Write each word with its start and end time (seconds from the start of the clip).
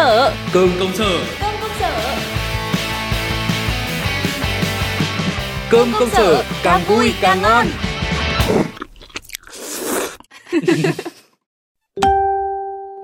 sở 0.00 0.32
Cơm 0.52 0.70
công 0.78 0.92
sở. 0.94 1.24
Cơm 1.40 1.54
công 1.60 1.70
sở. 1.80 2.16
Cơm 5.70 5.92
công 5.98 6.10
sở 6.10 6.44
càng 6.62 6.80
vui 6.88 7.14
càng 7.20 7.42
ngon. 7.42 7.66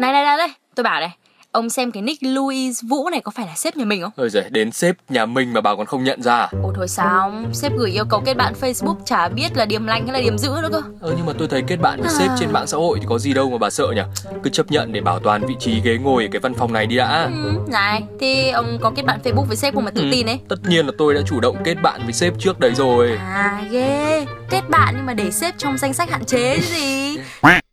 Này 0.00 0.12
này 0.12 0.24
này 0.24 0.36
đây 0.36 0.48
Tôi 0.74 0.84
bảo 0.84 1.00
này 1.00 1.16
Ông 1.56 1.70
xem 1.70 1.90
cái 1.90 2.02
nick 2.02 2.22
Louis 2.22 2.82
Vũ 2.88 3.08
này 3.10 3.20
có 3.20 3.30
phải 3.30 3.46
là 3.46 3.52
sếp 3.56 3.76
nhà 3.76 3.84
mình 3.84 4.02
không? 4.02 4.10
Rồi 4.16 4.30
rồi 4.30 4.42
đến 4.50 4.72
sếp 4.72 4.96
nhà 5.08 5.26
mình 5.26 5.52
mà 5.52 5.60
bà 5.60 5.74
còn 5.76 5.86
không 5.86 6.04
nhận 6.04 6.22
ra 6.22 6.36
à? 6.36 6.48
Ôi 6.62 6.72
thôi 6.76 6.88
sao 6.88 7.32
Sếp 7.52 7.72
gửi 7.76 7.90
yêu 7.90 8.04
cầu 8.04 8.20
kết 8.20 8.34
bạn 8.36 8.52
Facebook 8.60 8.96
Chả 9.04 9.28
biết 9.28 9.56
là 9.56 9.64
điểm 9.64 9.86
lành 9.86 10.06
hay 10.06 10.14
là 10.14 10.20
điểm 10.20 10.38
giữ 10.38 10.48
nữa 10.62 10.68
cơ. 10.72 10.80
Ờ 11.00 11.14
nhưng 11.16 11.26
mà 11.26 11.32
tôi 11.38 11.48
thấy 11.48 11.62
kết 11.66 11.76
bạn 11.76 12.00
với 12.00 12.10
sếp 12.18 12.30
trên 12.40 12.52
mạng 12.52 12.66
xã 12.66 12.76
hội 12.76 12.98
thì 13.00 13.06
có 13.08 13.18
gì 13.18 13.32
đâu 13.34 13.50
mà 13.50 13.58
bà 13.58 13.70
sợ 13.70 13.86
nhỉ? 13.96 14.02
Cứ 14.42 14.50
chấp 14.50 14.70
nhận 14.70 14.92
để 14.92 15.00
bảo 15.00 15.18
toàn 15.18 15.46
vị 15.46 15.54
trí 15.60 15.80
ghế 15.80 15.96
ngồi 15.98 16.22
ở 16.24 16.28
cái 16.32 16.40
văn 16.40 16.54
phòng 16.54 16.72
này 16.72 16.86
đi 16.86 16.96
đã. 16.96 17.30
Ừ, 17.44 17.52
Này 17.68 18.02
Thì 18.20 18.50
ông 18.50 18.78
có 18.80 18.92
kết 18.96 19.02
bạn 19.02 19.20
Facebook 19.24 19.44
với 19.44 19.56
sếp 19.56 19.74
không 19.74 19.84
mà 19.84 19.90
tự 19.90 20.02
Ừ. 20.02 20.08
tin 20.12 20.26
ấy? 20.26 20.38
Tất 20.48 20.56
nhiên 20.68 20.86
là 20.86 20.92
tôi 20.98 21.14
đã 21.14 21.20
chủ 21.28 21.40
động 21.40 21.56
kết 21.64 21.74
bạn 21.82 22.00
với 22.04 22.12
sếp 22.12 22.32
trước 22.38 22.60
đấy 22.60 22.74
rồi. 22.74 23.16
À 23.18 23.64
ghê. 23.70 24.26
Kết 24.50 24.62
bạn 24.70 24.94
nhưng 24.96 25.06
mà 25.06 25.14
để 25.14 25.30
sếp 25.30 25.54
trong 25.58 25.78
danh 25.78 25.94
sách 25.94 26.10
hạn 26.10 26.24
chế 26.24 26.56
chứ 26.56 26.66
gì 26.74 27.16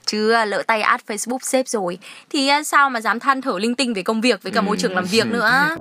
Chưa 0.06 0.46
lỡ 0.46 0.64
tay 0.68 0.82
add 0.82 1.04
Facebook 1.08 1.38
sếp 1.42 1.68
rồi 1.68 1.98
Thì 2.30 2.48
à, 2.48 2.64
sao 2.64 2.90
mà 2.90 3.02
dám 3.02 3.20
than 3.20 3.42
thở 3.42 3.60
linh 3.60 3.76
tinh 3.76 3.94
về 3.94 4.04
công 4.04 4.22
việc 4.22 4.44
Với 4.44 4.52
cả 4.52 4.62
môi 4.62 4.78
trường 4.78 4.96
làm 4.96 5.06
việc 5.06 5.28
nữa 5.28 5.76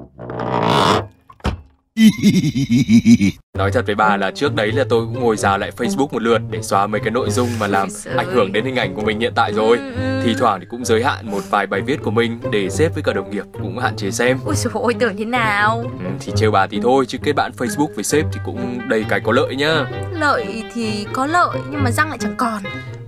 Nói 3.59 3.71
thật 3.73 3.87
với 3.87 3.95
bà 3.95 4.16
là 4.16 4.30
trước 4.30 4.55
đấy 4.55 4.73
là 4.73 4.85
tôi 4.89 5.05
cũng 5.05 5.21
ngồi 5.21 5.37
ra 5.37 5.57
lại 5.57 5.71
Facebook 5.77 6.09
một 6.13 6.23
lượt 6.23 6.39
để 6.51 6.63
xóa 6.63 6.87
mấy 6.87 7.01
cái 7.01 7.11
nội 7.11 7.30
dung 7.30 7.49
mà 7.61 7.66
làm 7.66 7.89
ảnh 8.16 8.30
hưởng 8.33 8.53
đến 8.53 8.65
hình 8.65 8.77
ảnh 8.77 8.95
của 8.95 9.02
mình 9.02 9.21
hiện 9.21 9.33
tại 9.37 9.52
rồi. 9.52 9.79
Ừ, 9.79 9.93
ừ. 9.95 10.21
Thì 10.24 10.35
thoảng 10.39 10.61
thì 10.61 10.66
cũng 10.71 10.85
giới 10.85 11.05
hạn 11.05 11.30
một 11.30 11.41
vài 11.51 11.66
bài 11.66 11.80
viết 11.80 12.02
của 12.02 12.11
mình 12.11 12.39
để 12.51 12.71
sếp 12.71 12.95
với 12.95 13.02
cả 13.02 13.13
đồng 13.13 13.30
nghiệp 13.30 13.45
cũng 13.52 13.79
hạn 13.79 13.96
chế 13.96 14.11
xem. 14.11 14.39
Ôi 14.45 14.55
dồi 14.57 14.73
ôi 14.74 14.95
tưởng 14.95 15.16
thế 15.16 15.24
nào 15.24 15.79
Ừ, 16.05 16.11
thì 16.21 16.33
trêu 16.37 16.51
bà 16.51 16.66
thì 16.66 16.80
thôi 16.83 17.07
chứ 17.07 17.18
kết 17.24 17.33
bạn 17.33 17.52
Facebook 17.59 17.95
với 17.95 18.05
sếp 18.05 18.24
thì 18.33 18.41
cũng 18.45 18.80
đầy 18.89 19.05
cái 19.09 19.21
có 19.21 19.33
lợi 19.33 19.57
nhá. 19.57 19.85
Lợi 20.13 20.65
thì 20.74 21.07
có 21.13 21.27
lợi 21.27 21.59
nhưng 21.71 21.83
mà 21.85 21.91
răng 21.91 22.09
lại 22.09 22.18
chẳng 22.21 22.35
còn 22.37 22.63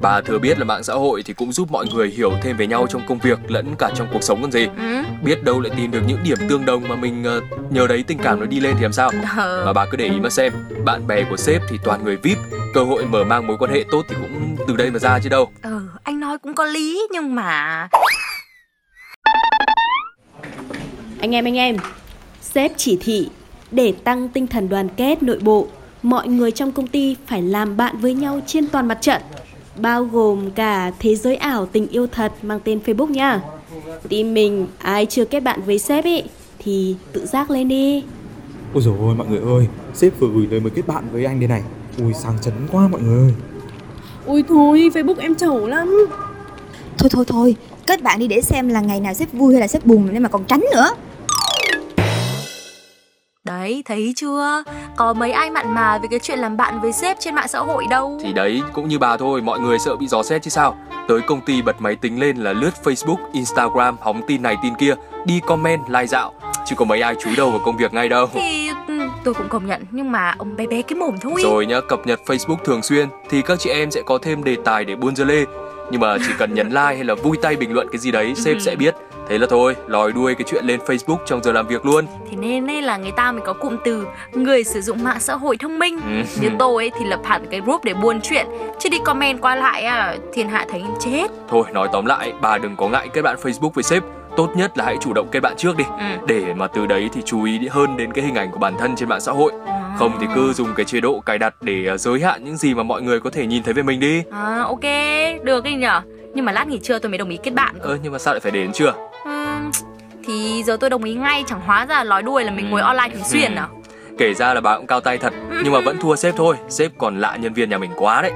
Bà 0.04 0.20
thừa 0.20 0.38
biết 0.38 0.58
là 0.58 0.64
mạng 0.64 0.82
xã 0.82 0.94
hội 0.94 1.22
thì 1.22 1.34
cũng 1.34 1.52
giúp 1.52 1.70
mọi 1.70 1.86
người 1.94 2.08
hiểu 2.08 2.32
thêm 2.42 2.56
về 2.56 2.66
nhau 2.66 2.86
trong 2.90 3.02
công 3.08 3.18
việc 3.18 3.38
lẫn 3.48 3.74
cả 3.78 3.90
trong 3.94 4.08
cuộc 4.12 4.22
sống 4.22 4.42
còn 4.42 4.52
gì. 4.52 4.66
ừ. 4.78 5.02
Biết 5.22 5.44
đâu 5.44 5.60
lại 5.60 5.72
tìm 5.76 5.90
được 5.90 6.00
những 6.06 6.18
điểm 6.24 6.38
tương 6.48 6.64
đồng 6.64 6.88
mà 6.88 6.96
mình 6.96 7.24
ờ, 7.24 7.40
nhờ 7.70 7.86
đấy 7.86 8.04
tình 8.06 8.18
cảm 8.18 8.40
nó 8.40 8.46
đi 8.46 8.60
lên 8.60 8.74
thì 8.76 8.82
làm 8.82 8.92
sao? 8.92 9.10
Ờ. 9.36 9.62
Mà 9.66 9.72
bà 9.72 9.86
cứ 9.90 9.96
để 9.96 10.04
ý 10.04 10.20
mà 10.20 10.30
xem, 10.30 10.52
bạn 10.84 11.06
bè 11.06 11.24
của 11.30 11.36
sếp 11.36 11.62
thì 11.68 11.78
toàn 11.84 12.04
người 12.04 12.16
VIP, 12.16 12.38
cơ 12.74 12.84
hội 12.84 13.06
mở 13.06 13.24
mang 13.24 13.46
mối 13.46 13.56
quan 13.58 13.70
hệ 13.70 13.84
tốt 13.90 14.02
thì 14.08 14.16
cũng 14.20 14.56
từ 14.68 14.76
đây 14.76 14.90
mà 14.90 14.98
ra 14.98 15.18
chứ 15.22 15.28
đâu. 15.28 15.50
Ừ, 15.62 15.80
anh 16.02 16.20
nói 16.20 16.38
cũng 16.38 16.54
có 16.54 16.64
lý 16.64 17.02
nhưng 17.12 17.34
mà 17.34 17.88
Anh 21.20 21.34
em 21.34 21.44
anh 21.44 21.56
em, 21.56 21.76
sếp 22.40 22.72
chỉ 22.76 22.98
thị 23.00 23.28
để 23.70 23.94
tăng 24.04 24.28
tinh 24.28 24.46
thần 24.46 24.68
đoàn 24.68 24.88
kết 24.96 25.22
nội 25.22 25.38
bộ, 25.42 25.68
mọi 26.02 26.28
người 26.28 26.50
trong 26.50 26.72
công 26.72 26.86
ty 26.86 27.16
phải 27.26 27.42
làm 27.42 27.76
bạn 27.76 27.96
với 27.98 28.14
nhau 28.14 28.40
trên 28.46 28.68
toàn 28.68 28.88
mặt 28.88 28.98
trận, 29.00 29.22
bao 29.76 30.04
gồm 30.04 30.50
cả 30.50 30.90
thế 30.98 31.16
giới 31.16 31.36
ảo 31.36 31.66
tình 31.66 31.88
yêu 31.88 32.06
thật 32.06 32.32
mang 32.42 32.60
tên 32.64 32.80
Facebook 32.86 33.10
nha. 33.10 33.40
Team 34.08 34.34
mình 34.34 34.66
ai 34.78 35.06
chưa 35.06 35.24
kết 35.24 35.40
bạn 35.40 35.62
với 35.66 35.78
sếp 35.78 36.04
ý 36.04 36.22
thì 36.58 36.96
tự 37.12 37.26
giác 37.26 37.50
lên 37.50 37.68
đi. 37.68 38.04
Ôi 38.74 38.82
dồi 38.82 38.94
ôi 39.00 39.14
mọi 39.14 39.26
người 39.26 39.38
ơi, 39.38 39.66
sếp 39.94 40.20
vừa 40.20 40.28
gửi 40.28 40.46
lời 40.50 40.60
mời 40.60 40.70
kết 40.70 40.86
bạn 40.86 41.04
với 41.12 41.24
anh 41.24 41.40
đây 41.40 41.48
này. 41.48 41.62
Ui 41.98 42.12
sang 42.12 42.38
chấn 42.42 42.54
quá 42.72 42.88
mọi 42.88 43.00
người 43.00 43.18
ơi. 43.18 43.34
Ui 44.26 44.42
thôi, 44.48 44.90
Facebook 44.94 45.18
em 45.18 45.34
chẩu 45.34 45.66
lắm. 45.66 46.06
Thôi 46.98 47.10
thôi 47.12 47.24
thôi, 47.28 47.56
kết 47.86 48.02
bạn 48.02 48.18
đi 48.18 48.26
để 48.26 48.40
xem 48.40 48.68
là 48.68 48.80
ngày 48.80 49.00
nào 49.00 49.14
sếp 49.14 49.32
vui 49.32 49.54
hay 49.54 49.60
là 49.60 49.66
sếp 49.66 49.86
buồn 49.86 50.08
nên 50.12 50.22
mà 50.22 50.28
còn 50.28 50.44
tránh 50.44 50.64
nữa. 50.72 50.88
Đấy, 53.44 53.82
thấy 53.86 54.12
chưa? 54.16 54.62
Có 54.96 55.14
mấy 55.14 55.32
ai 55.32 55.50
mặn 55.50 55.74
mà 55.74 55.98
về 55.98 56.08
cái 56.10 56.20
chuyện 56.22 56.38
làm 56.38 56.56
bạn 56.56 56.80
với 56.80 56.92
sếp 56.92 57.16
trên 57.20 57.34
mạng 57.34 57.48
xã 57.48 57.58
hội 57.58 57.84
đâu 57.90 58.20
Thì 58.22 58.32
đấy, 58.32 58.62
cũng 58.72 58.88
như 58.88 58.98
bà 58.98 59.16
thôi, 59.16 59.42
mọi 59.42 59.60
người 59.60 59.78
sợ 59.78 59.96
bị 59.96 60.06
dò 60.06 60.22
xét 60.22 60.42
chứ 60.42 60.50
sao. 60.50 60.76
Tới 61.08 61.20
công 61.20 61.40
ty 61.40 61.62
bật 61.62 61.80
máy 61.80 61.96
tính 61.96 62.20
lên 62.20 62.36
là 62.36 62.52
lướt 62.52 62.70
Facebook, 62.84 63.16
Instagram, 63.32 63.96
hóng 64.00 64.22
tin 64.26 64.42
này 64.42 64.56
tin 64.62 64.74
kia, 64.74 64.94
đi 65.26 65.40
comment, 65.46 65.80
like 65.88 66.06
dạo. 66.06 66.32
Chứ 66.66 66.76
có 66.76 66.84
mấy 66.84 67.00
ai 67.00 67.14
chú 67.20 67.30
đầu 67.36 67.50
vào 67.50 67.60
công 67.64 67.76
việc 67.76 67.94
ngay 67.94 68.08
đâu. 68.08 68.26
Thì 68.34 68.68
ừ, 68.88 68.98
tôi 69.24 69.34
cũng 69.34 69.48
công 69.48 69.66
nhận 69.66 69.82
Nhưng 69.90 70.12
mà 70.12 70.34
ông 70.38 70.56
bé 70.56 70.66
bé 70.66 70.82
cái 70.82 70.98
mồm 70.98 71.14
thôi 71.20 71.40
Rồi 71.42 71.66
nhá, 71.66 71.80
cập 71.88 72.06
nhật 72.06 72.20
Facebook 72.26 72.64
thường 72.64 72.82
xuyên 72.82 73.08
thì 73.30 73.42
các 73.42 73.58
chị 73.60 73.70
em 73.70 73.90
sẽ 73.90 74.02
có 74.06 74.18
thêm 74.22 74.44
đề 74.44 74.56
tài 74.64 74.84
để 74.84 74.96
buôn 74.96 75.16
dưa 75.16 75.24
lê. 75.24 75.44
Nhưng 75.90 76.00
mà 76.00 76.16
chỉ 76.18 76.32
cần 76.38 76.54
nhấn 76.54 76.68
like 76.68 76.80
hay 76.80 77.04
là 77.04 77.14
vui 77.14 77.36
tay 77.42 77.56
bình 77.56 77.72
luận 77.72 77.88
cái 77.92 77.98
gì 77.98 78.10
đấy, 78.10 78.34
sếp 78.36 78.56
sẽ 78.60 78.76
biết. 78.76 78.94
Thế 79.28 79.38
là 79.38 79.46
thôi, 79.50 79.76
lòi 79.86 80.12
đuôi 80.12 80.34
cái 80.34 80.44
chuyện 80.50 80.64
lên 80.64 80.80
Facebook 80.86 81.16
trong 81.26 81.42
giờ 81.42 81.52
làm 81.52 81.66
việc 81.66 81.86
luôn. 81.86 82.06
Thế 82.30 82.36
nên 82.36 82.66
ấy 82.70 82.82
là 82.82 82.96
người 82.96 83.12
ta 83.12 83.32
mới 83.32 83.40
có 83.40 83.52
cụm 83.52 83.76
từ 83.84 84.06
Người 84.32 84.64
sử 84.64 84.80
dụng 84.80 85.04
mạng 85.04 85.20
xã 85.20 85.34
hội 85.34 85.56
thông 85.56 85.78
minh 85.78 86.00
Ừ. 86.00 86.22
Như 86.40 86.48
tôi 86.58 86.82
ấy 86.84 86.90
thì 86.98 87.04
lập 87.06 87.20
hẳn 87.24 87.46
cái 87.50 87.60
group 87.60 87.84
để 87.84 87.94
buôn 87.94 88.20
chuyện 88.20 88.46
Chứ 88.78 88.88
đi 88.88 88.98
comment 89.04 89.40
qua 89.40 89.54
lại 89.56 89.82
à, 89.84 90.16
thiên 90.32 90.48
hạ 90.48 90.66
thấy 90.70 90.82
chết 91.00 91.26
Thôi, 91.48 91.64
nói 91.72 91.88
tóm 91.92 92.06
lại, 92.06 92.32
bà 92.40 92.58
đừng 92.58 92.76
có 92.76 92.88
ngại 92.88 93.08
kết 93.12 93.22
bạn 93.22 93.36
Facebook 93.42 93.70
với 93.70 93.84
sếp. 93.84 94.02
Tốt 94.36 94.48
nhất 94.56 94.78
là 94.78 94.84
hãy 94.84 94.96
chủ 95.00 95.12
động 95.12 95.28
kết 95.32 95.40
bạn 95.40 95.54
trước 95.56 95.76
đi. 95.76 95.84
Ừ. 95.98 96.04
Để 96.26 96.54
mà 96.54 96.66
từ 96.66 96.86
đấy 96.86 97.08
thì 97.12 97.20
chú 97.24 97.44
ý 97.44 97.68
hơn 97.70 97.96
đến 97.96 98.12
cái 98.12 98.24
hình 98.24 98.34
ảnh 98.34 98.50
của 98.50 98.58
bản 98.58 98.74
thân 98.78 98.96
trên 98.96 99.08
mạng 99.08 99.20
xã 99.20 99.32
hội. 99.32 99.52
Không 99.98 100.12
thì 100.20 100.26
cứ 100.34 100.52
dùng 100.52 100.74
cái 100.76 100.84
chế 100.84 101.00
độ 101.00 101.20
cài 101.20 101.38
đặt 101.38 101.54
để 101.60 101.84
ờ, 101.86 101.96
giới 101.96 102.20
hạn 102.20 102.44
những 102.44 102.56
gì 102.56 102.74
mà 102.74 102.82
mọi 102.82 103.02
người 103.02 103.20
có 103.20 103.30
thể 103.30 103.46
nhìn 103.46 103.62
thấy 103.62 103.74
về 103.74 103.82
mình 103.82 104.00
đi. 104.00 104.22
À 104.30 104.62
ok, 104.66 104.80
được 105.44 105.64
đi 105.64 105.74
nhở 105.74 106.00
Nhưng 106.34 106.44
mà 106.44 106.52
lát 106.52 106.68
nghỉ 106.68 106.78
trưa 106.78 106.98
tôi 106.98 107.10
mới 107.10 107.18
đồng 107.18 107.28
ý 107.30 107.38
kết 107.42 107.50
bạn 107.50 107.74
Ơ 107.80 107.98
nhưng 108.02 108.12
mà 108.12 108.18
sao 108.18 108.34
lại 108.34 108.40
phải 108.40 108.52
đến 108.52 108.72
chưa? 108.72 108.92
Thì 110.26 110.62
giờ 110.66 110.76
tôi 110.80 110.90
đồng 110.90 111.04
ý 111.04 111.14
ngay 111.14 111.44
Chẳng 111.46 111.60
hóa 111.60 111.86
ra 111.86 112.04
nói 112.04 112.22
đuôi 112.22 112.44
là 112.44 112.50
mình 112.50 112.70
ngồi 112.70 112.80
online 112.80 113.08
thường 113.08 113.24
xuyên 113.24 113.54
à 113.54 113.68
Kể 114.18 114.34
ra 114.34 114.54
là 114.54 114.60
bà 114.60 114.76
cũng 114.76 114.86
cao 114.86 115.00
tay 115.00 115.18
thật, 115.18 115.32
nhưng 115.64 115.72
mà 115.72 115.80
vẫn 115.80 115.98
thua 115.98 116.16
sếp 116.16 116.36
thôi. 116.36 116.56
Sếp 116.68 116.90
còn 116.98 117.20
lạ 117.20 117.36
nhân 117.36 117.54
viên 117.54 117.70
nhà 117.70 117.78
mình 117.78 117.90
quá 117.96 118.22
đấy. 118.22 118.32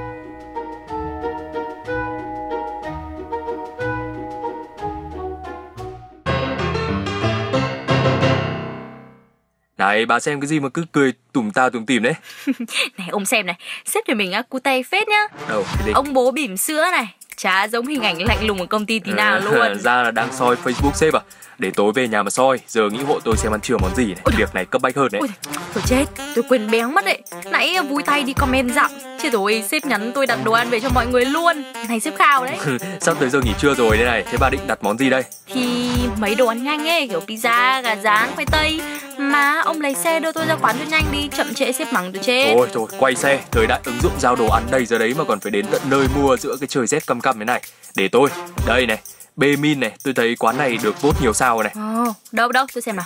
Này, 9.77 10.05
bà 10.05 10.19
xem 10.19 10.41
cái 10.41 10.47
gì 10.47 10.59
mà 10.59 10.69
cứ 10.69 10.85
cười 10.91 11.13
tủm 11.33 11.51
ta 11.51 11.69
tủm 11.69 11.85
tỉm 11.85 12.03
đấy. 12.03 12.13
Này 12.97 13.07
ông 13.11 13.25
xem 13.25 13.45
này 13.45 13.55
Sếp 13.85 14.07
nhà 14.07 14.13
mình 14.13 14.31
á 14.31 14.41
cute 14.41 14.83
phết 14.83 15.07
nhá 15.07 15.27
Đâu, 15.49 15.63
cái. 15.85 15.93
Ông 15.93 16.13
bố 16.13 16.31
bỉm 16.31 16.57
sữa 16.57 16.85
này 16.91 17.15
Chả 17.41 17.67
giống 17.67 17.87
hình 17.87 18.01
ảnh 18.01 18.21
lạnh 18.21 18.47
lùng 18.47 18.59
ở 18.59 18.65
công 18.65 18.85
ty 18.85 18.99
tí 18.99 19.11
nào 19.11 19.33
Ờ, 19.33 19.39
luôn 19.39 19.79
ra 19.83 20.03
là 20.03 20.11
đang 20.11 20.33
soi 20.33 20.55
Facebook 20.63 20.91
sếp 20.93 21.13
à? 21.13 21.19
Để 21.57 21.71
tối 21.75 21.91
về 21.95 22.07
nhà 22.07 22.23
mà 22.23 22.29
soi, 22.29 22.59
giờ 22.67 22.89
nghĩ 22.89 23.03
hộ 23.03 23.19
tôi 23.19 23.37
xem 23.37 23.53
ăn 23.53 23.61
trưa 23.61 23.77
món 23.77 23.95
gì 23.95 24.05
này. 24.05 24.23
Việc 24.37 24.55
này 24.55 24.65
cấp 24.65 24.81
bách 24.81 24.95
hơn 24.95 25.07
đấy. 25.11 25.19
Ôi, 25.21 25.29
tôi 25.73 25.83
chết, 25.87 26.05
tôi 26.35 26.43
quên 26.49 26.71
béo 26.71 26.89
mất 26.89 27.05
đấy 27.05 27.21
Nãy 27.51 27.75
vui 27.89 28.03
tay 28.03 28.23
đi 28.23 28.33
comment 28.33 28.71
dặm 28.71 28.91
Chết 29.23 29.33
rồi, 29.33 29.63
sếp 29.71 29.85
nhắn 29.85 30.11
tôi 30.15 30.25
đặt 30.25 30.39
đồ 30.43 30.51
ăn 30.51 30.69
về 30.69 30.79
cho 30.79 30.89
mọi 30.89 31.07
người 31.07 31.25
luôn 31.25 31.63
Này 31.89 31.99
sếp 31.99 32.15
khao 32.17 32.45
đấy 32.45 32.57
Sắp 33.01 33.17
tới 33.19 33.29
giờ 33.29 33.41
nghỉ 33.41 33.51
trưa 33.59 33.75
rồi 33.75 33.97
đây 33.97 34.05
này, 34.05 34.23
thế 34.31 34.37
bà 34.41 34.49
định 34.49 34.61
đặt 34.67 34.79
món 34.81 34.97
gì 34.97 35.09
đây? 35.09 35.23
Thì 35.47 35.89
mấy 36.17 36.35
đồ 36.35 36.47
ăn 36.47 36.63
nhanh 36.63 36.87
ấy, 36.87 37.07
kiểu 37.07 37.21
pizza, 37.27 37.81
gà 37.81 37.95
rán, 37.95 38.29
khoai 38.35 38.45
tây 38.45 38.81
Mà 39.29 39.61
ông 39.61 39.81
lấy 39.81 39.95
xe 39.95 40.19
đưa 40.19 40.31
tôi 40.31 40.45
ra 40.45 40.55
quán 40.61 40.75
cho 40.79 40.85
nhanh 40.85 41.11
đi 41.11 41.29
Chậm 41.37 41.53
trễ 41.53 41.71
sếp 41.71 41.93
mắng 41.93 42.11
tôi 42.13 42.23
chết. 42.23 42.53
Thôi 42.53 42.69
thôi, 42.73 42.87
quay 42.99 43.15
xe, 43.15 43.39
thời 43.51 43.67
đại 43.67 43.79
ứng 43.83 43.99
dụng 44.01 44.13
giao 44.19 44.35
đồ 44.35 44.49
ăn 44.49 44.63
đầy 44.71 44.85
giờ 44.85 44.97
đấy 44.97 45.13
mà 45.17 45.23
còn 45.23 45.39
phải 45.39 45.51
đến 45.51 45.65
tận 45.71 45.81
nơi 45.85 46.07
mua 46.15 46.37
giữa 46.37 46.55
cái 46.59 46.67
trời 46.67 46.87
rét 46.87 47.07
căm 47.07 47.21
căm 47.21 47.39
thế 47.39 47.45
này. 47.45 47.61
Để 47.95 48.07
tôi, 48.07 48.29
đây 48.67 48.85
này, 48.85 48.99
Bmin 49.35 49.79
này, 49.79 49.91
tôi 50.03 50.13
thấy 50.13 50.35
quán 50.35 50.57
này 50.57 50.77
được 50.83 51.01
vote 51.01 51.19
nhiều 51.21 51.33
sao 51.33 51.63
này. 51.63 51.71
Ồ, 51.75 52.13
đâu 52.31 52.51
đâu, 52.51 52.65
tôi 52.73 52.81
xem 52.81 52.95
nào. 52.95 53.05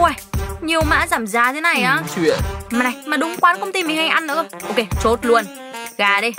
Ui, 0.00 0.10
nhiều 0.60 0.82
mã 0.82 1.06
giảm 1.06 1.26
giá 1.26 1.52
thế 1.52 1.60
này 1.60 1.82
á. 1.82 2.02
Chuyện. 2.16 2.38
Mà 2.70 2.84
này, 2.84 2.94
mà 3.06 3.16
đúng 3.16 3.36
quán 3.40 3.60
công 3.60 3.72
ty 3.72 3.82
mình 3.82 3.96
hay 3.96 4.08
ăn 4.08 4.26
nữa 4.26 4.44
cơ. 4.50 4.58
Ok, 4.66 4.76
chốt 5.02 5.18
luôn. 5.22 5.44
Gà 5.96 6.20
đi, 6.20 6.30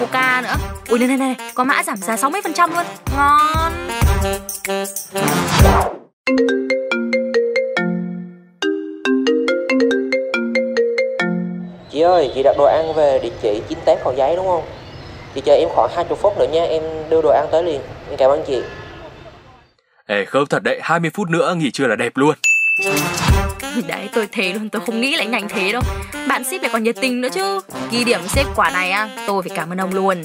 coca 0.00 0.40
nữa. 0.40 0.54
Ui 0.88 0.98
này 0.98 1.08
này 1.08 1.16
này, 1.16 1.36
có 1.54 1.64
mã 1.64 1.82
giảm 1.82 1.96
giá 1.96 2.16
60% 2.16 2.74
luôn. 2.74 2.84
Ngon 3.16 3.72
Chị 12.02 12.06
ơi, 12.06 12.30
chị 12.34 12.42
đặt 12.42 12.56
đồ 12.58 12.64
ăn 12.64 12.94
về 12.94 13.18
địa 13.22 13.30
chỉ 13.42 13.60
98 13.68 13.96
Cầu 14.04 14.14
Giấy 14.16 14.36
đúng 14.36 14.46
không? 14.46 14.62
Chị 15.34 15.40
chờ 15.40 15.54
em 15.54 15.68
khoảng 15.68 15.90
20 15.94 16.18
phút 16.22 16.38
nữa 16.38 16.46
nha, 16.52 16.64
em 16.64 16.82
đưa 17.10 17.22
đồ 17.22 17.28
ăn 17.28 17.46
tới 17.52 17.62
liền. 17.62 17.80
Em 18.10 18.16
cảm 18.18 18.30
ơn 18.30 18.42
chị. 18.46 18.62
Ê, 20.06 20.24
khớp 20.24 20.50
thật 20.50 20.62
đấy, 20.62 20.78
20 20.82 21.10
phút 21.14 21.30
nữa 21.30 21.54
nghỉ 21.56 21.70
trưa 21.70 21.86
là 21.86 21.96
đẹp 21.96 22.12
luôn. 22.16 22.34
Đấy, 23.88 24.08
tôi 24.14 24.28
thế 24.32 24.52
luôn, 24.52 24.68
tôi 24.68 24.82
không 24.86 25.00
nghĩ 25.00 25.16
lại 25.16 25.26
nhanh 25.26 25.48
thế 25.48 25.72
đâu 25.72 25.82
Bạn 26.28 26.44
ship 26.44 26.62
lại 26.62 26.70
còn 26.72 26.82
nhiệt 26.82 26.96
tình 27.00 27.20
nữa 27.20 27.28
chứ 27.32 27.60
Ghi 27.90 28.04
điểm 28.04 28.20
xếp 28.28 28.44
quả 28.56 28.70
này 28.70 28.90
á, 28.90 29.08
tôi 29.26 29.42
phải 29.42 29.56
cảm 29.56 29.72
ơn 29.72 29.80
ông 29.80 29.94
luôn 29.94 30.24